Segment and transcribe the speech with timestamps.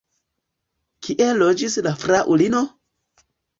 [1.09, 2.65] Kie loĝis la fraŭlino?